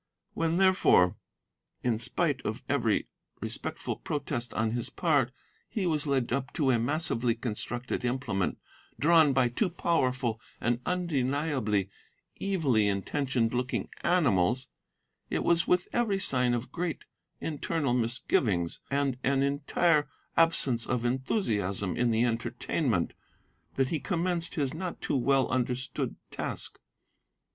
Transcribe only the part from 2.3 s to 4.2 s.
of every respectful